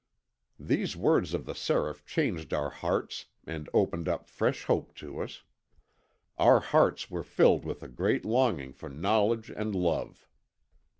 [0.59, 5.43] "These words of the Seraph changed our hearts and opened up fresh hope to us.
[6.39, 10.27] Our hearts were filled with a great longing for knowledge and love.